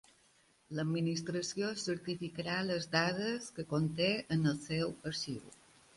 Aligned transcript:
L'Administració 0.77 1.69
certificarà 1.83 2.57
les 2.71 2.89
dades 2.97 3.53
que 3.59 3.67
conté 3.75 4.09
en 4.37 4.53
el 4.53 4.59
seu 4.69 4.95
arxiu. 5.13 5.59